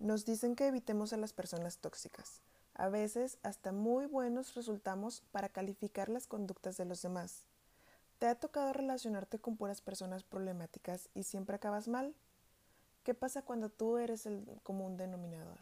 [0.00, 2.40] Nos dicen que evitemos a las personas tóxicas.
[2.72, 7.44] A veces hasta muy buenos resultamos para calificar las conductas de los demás.
[8.18, 12.14] ¿Te ha tocado relacionarte con puras personas problemáticas y siempre acabas mal?
[13.04, 15.58] ¿Qué pasa cuando tú eres el común denominador?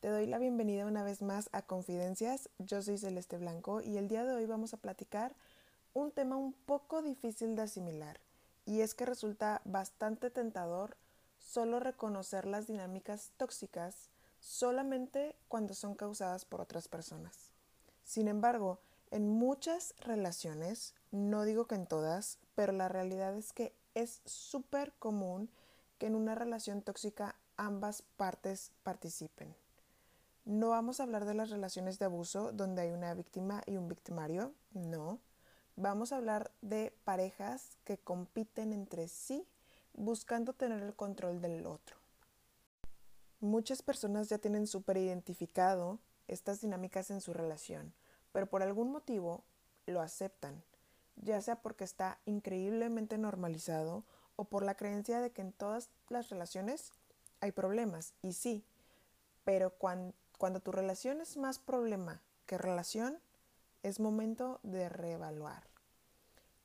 [0.00, 2.48] Te doy la bienvenida una vez más a Confidencias.
[2.58, 5.36] Yo soy Celeste Blanco y el día de hoy vamos a platicar
[5.92, 8.20] un tema un poco difícil de asimilar
[8.64, 10.96] y es que resulta bastante tentador
[11.48, 17.52] solo reconocer las dinámicas tóxicas solamente cuando son causadas por otras personas.
[18.04, 23.74] Sin embargo, en muchas relaciones, no digo que en todas, pero la realidad es que
[23.94, 25.48] es súper común
[25.96, 29.54] que en una relación tóxica ambas partes participen.
[30.44, 33.88] No vamos a hablar de las relaciones de abuso donde hay una víctima y un
[33.88, 35.18] victimario, no.
[35.76, 39.46] Vamos a hablar de parejas que compiten entre sí
[39.94, 41.96] buscando tener el control del otro.
[43.40, 47.92] Muchas personas ya tienen súper identificado estas dinámicas en su relación,
[48.32, 49.44] pero por algún motivo
[49.86, 50.62] lo aceptan,
[51.16, 54.04] ya sea porque está increíblemente normalizado
[54.36, 56.92] o por la creencia de que en todas las relaciones
[57.40, 58.14] hay problemas.
[58.22, 58.64] Y sí,
[59.44, 63.18] pero cuando, cuando tu relación es más problema que relación,
[63.82, 65.62] es momento de reevaluar.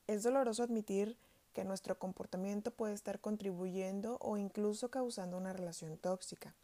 [0.06, 1.16] Es doloroso admitir
[1.54, 6.54] que nuestro comportamiento puede estar contribuyendo o incluso causando una relación tóxica.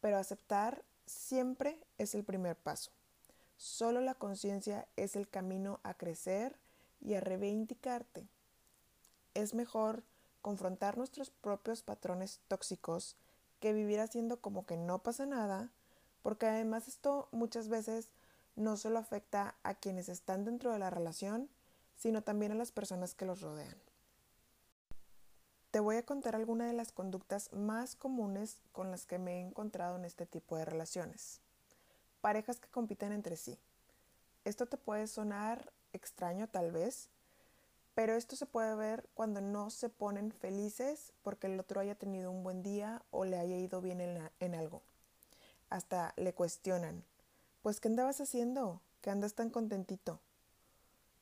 [0.00, 2.92] Pero aceptar siempre es el primer paso.
[3.56, 6.56] Solo la conciencia es el camino a crecer
[7.00, 8.28] y a reivindicarte.
[9.34, 10.04] Es mejor
[10.42, 13.16] confrontar nuestros propios patrones tóxicos
[13.58, 15.70] que vivir haciendo como que no pasa nada,
[16.22, 18.08] porque además esto muchas veces
[18.56, 21.48] no solo afecta a quienes están dentro de la relación,
[21.96, 23.76] sino también a las personas que los rodean.
[25.70, 29.40] Te voy a contar algunas de las conductas más comunes con las que me he
[29.40, 31.40] encontrado en este tipo de relaciones.
[32.20, 33.56] Parejas que compiten entre sí.
[34.44, 37.08] Esto te puede sonar extraño tal vez,
[37.94, 42.32] pero esto se puede ver cuando no se ponen felices porque el otro haya tenido
[42.32, 44.82] un buen día o le haya ido bien en, algo.
[45.68, 47.04] Hasta le cuestionan,
[47.62, 48.80] pues ¿qué andabas haciendo?
[49.02, 50.18] ¿Qué andas tan contentito?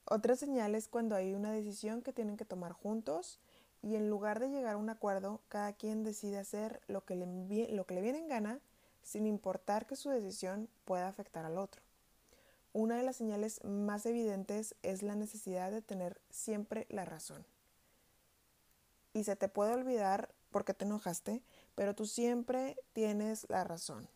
[0.06, 3.38] Otra señal es cuando hay una decisión que tienen que tomar juntos
[3.82, 7.26] y en lugar de llegar a un acuerdo, cada quien decide hacer lo que le,
[7.26, 8.60] viene en gana
[9.02, 11.82] sin importar que su decisión pueda afectar al otro.
[12.72, 17.46] Una de las señales más evidentes es la necesidad de tener siempre la razón.
[19.14, 21.42] Y se te puede olvidar porque te enojaste,
[21.74, 24.08] pero tú siempre tienes la razón.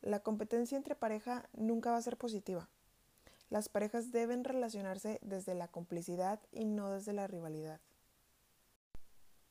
[0.00, 2.68] La competencia entre pareja nunca va a ser positiva.
[3.50, 7.80] Las parejas deben relacionarse desde la complicidad y no desde la rivalidad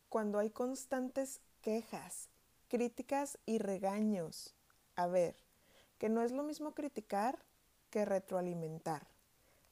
[0.09, 2.29] cuando hay constantes quejas,
[2.67, 4.53] críticas y regaños.
[4.95, 5.35] A ver,
[5.97, 7.39] que no es lo mismo criticar
[7.89, 9.07] que retroalimentar.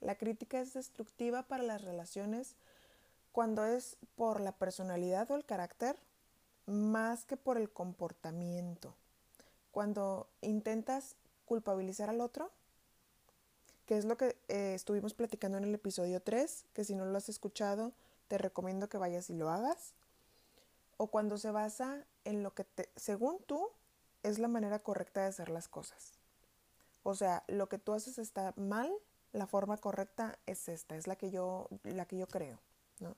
[0.01, 2.55] La crítica es destructiva para las relaciones
[3.31, 5.97] cuando es por la personalidad o el carácter
[6.65, 8.95] más que por el comportamiento.
[9.71, 11.15] Cuando intentas
[11.45, 12.49] culpabilizar al otro,
[13.85, 17.17] que es lo que eh, estuvimos platicando en el episodio 3, que si no lo
[17.17, 17.91] has escuchado,
[18.27, 19.93] te recomiendo que vayas y lo hagas
[20.97, 23.69] o cuando se basa en lo que te, según tú
[24.23, 26.13] es la manera correcta de hacer las cosas.
[27.03, 28.91] O sea, lo que tú haces está mal,
[29.31, 32.57] la forma correcta es esta, es la que yo, la que yo creo,
[32.99, 33.15] ¿no?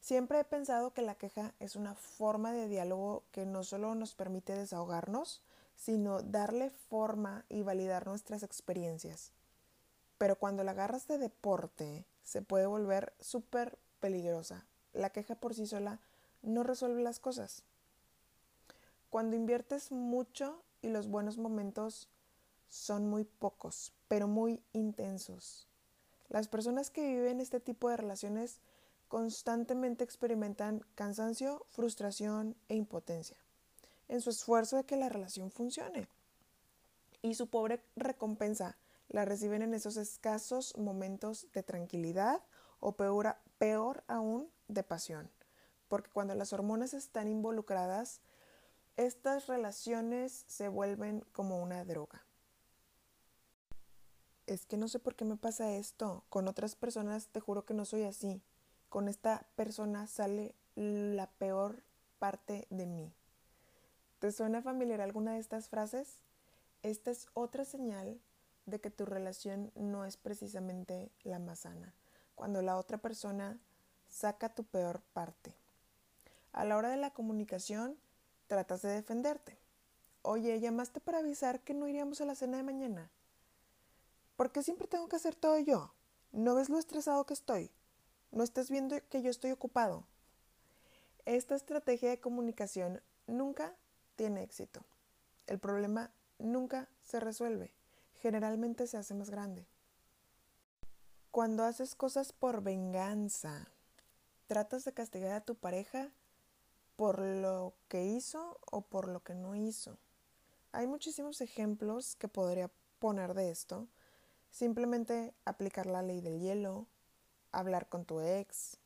[0.00, 4.14] Siempre he pensado que la queja es una forma de diálogo que no solo nos
[4.14, 5.40] permite desahogarnos,
[5.76, 9.30] sino darle forma y validar nuestras experiencias.
[10.18, 14.66] Pero cuando la agarras de deporte, se puede volver súper peligrosa.
[14.92, 16.00] La queja por sí sola
[16.42, 17.62] no resuelve las cosas.
[19.10, 22.08] Cuando inviertes mucho y los buenos momentos
[22.68, 25.68] son muy pocos, pero muy intensos.
[26.28, 28.60] Las personas que viven este tipo de relaciones
[29.08, 33.36] constantemente experimentan cansancio, frustración e impotencia
[34.08, 36.08] en su esfuerzo de que la relación funcione.
[37.20, 38.76] Y su pobre recompensa
[39.08, 42.42] la reciben en esos escasos momentos de tranquilidad
[42.80, 45.30] o peor, peor aún de pasión
[45.92, 48.22] porque cuando las hormonas están involucradas,
[48.96, 52.24] estas relaciones se vuelven como una droga.
[54.46, 56.24] Es que no sé por qué me pasa esto.
[56.30, 58.40] Con otras personas te juro que no soy así.
[58.88, 61.82] Con esta persona sale la peor
[62.18, 63.12] parte de mí.
[64.18, 66.22] ¿Te suena familiar alguna de estas frases?
[66.82, 68.18] Esta es otra señal
[68.64, 71.94] de que tu relación no es precisamente la más sana.
[72.34, 73.60] Cuando la otra persona
[74.08, 75.61] saca tu peor parte.
[76.62, 77.98] A la hora de la comunicación,
[78.46, 79.58] tratas de defenderte.
[80.22, 83.10] oye, llamaste para avisar que no iríamos a la cena de mañana.
[84.36, 85.92] ¿Por qué siempre tengo que hacer todo yo?
[86.30, 87.72] ¿No ves lo estresado que estoy?
[88.30, 90.06] ¿No estás viendo que yo estoy ocupado?
[91.24, 93.74] Esta estrategia de comunicación nunca
[94.14, 94.84] tiene éxito.
[95.48, 97.74] El problema nunca se resuelve.
[98.20, 99.66] Generalmente se hace más grande.
[101.32, 103.66] Cuando haces cosas por venganza,
[104.46, 106.12] tratas de castigar a tu pareja
[107.02, 109.98] por lo que hizo o por lo que no hizo.
[110.70, 112.70] Hay muchísimos ejemplos que podría
[113.00, 113.88] poner de esto.
[114.52, 116.86] Simplemente aplicar la ley del hielo,
[117.50, 118.78] hablar con tu ex,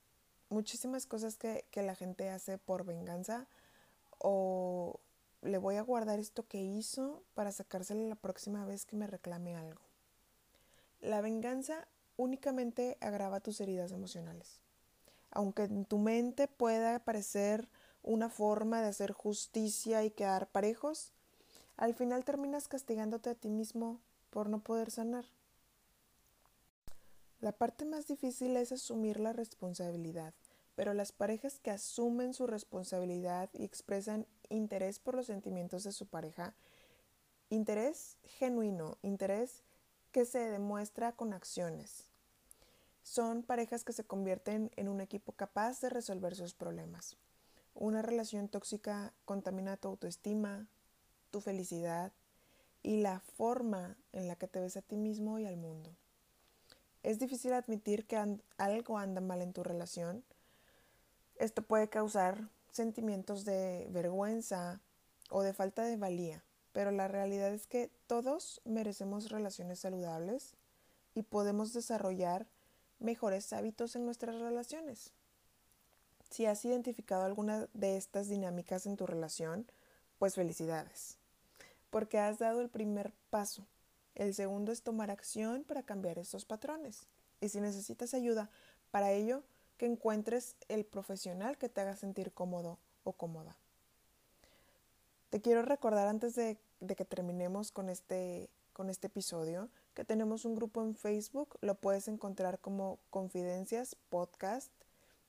[0.48, 3.48] muchísimas cosas que, que la gente hace por venganza
[4.16, 4.98] o
[5.42, 9.56] le voy a guardar esto que hizo para sacárselo la próxima vez que me reclame
[9.56, 9.82] algo.
[11.00, 11.86] La venganza
[12.16, 14.62] únicamente agrava tus heridas emocionales.
[15.32, 17.68] Aunque en tu mente pueda parecer
[18.06, 21.12] una forma de hacer justicia y quedar parejos,
[21.76, 24.00] al final terminas castigándote a ti mismo
[24.30, 25.26] por no poder sanar.
[27.40, 30.32] La parte más difícil es asumir la responsabilidad,
[30.74, 36.06] pero las parejas que asumen su responsabilidad y expresan interés por los sentimientos de su
[36.06, 36.54] pareja,
[37.50, 39.64] interés genuino, interés
[40.12, 42.04] que se demuestra con acciones.
[43.02, 47.16] Son parejas que se convierten en un equipo capaz de resolver sus problemas.
[47.78, 50.66] Una relación tóxica contamina tu autoestima,
[51.30, 52.10] tu felicidad
[52.82, 55.94] y la forma en la que te ves a ti mismo y al mundo.
[57.02, 60.24] Es difícil admitir que algo anda mal en tu relación.
[61.38, 64.80] Esto puede causar sentimientos de vergüenza
[65.28, 70.54] o de falta de valía, pero la realidad es que todos merecemos relaciones saludables
[71.14, 72.46] y podemos desarrollar
[73.00, 75.12] mejores hábitos en nuestras relaciones.
[76.30, 79.66] Si has identificado alguna de estas dinámicas en tu relación,
[80.18, 81.18] pues felicidades,
[81.90, 83.66] porque has dado el primer paso.
[84.14, 87.06] El segundo es tomar acción para cambiar estos patrones.
[87.40, 88.50] Y si necesitas ayuda
[88.90, 89.42] para ello,
[89.76, 93.56] que encuentres el profesional que te haga sentir cómodo o cómoda.
[95.30, 96.56] Te quiero recordar antes de,
[96.96, 102.06] que terminemos con este, con este episodio que tenemos un grupo en Facebook, lo puedes
[102.08, 104.70] encontrar como Confidencias Podcast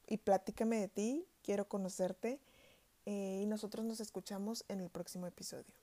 [0.07, 2.39] y platícame de ti, quiero conocerte
[3.05, 5.73] eh, y nosotros nos escuchamos en el próximo episodio.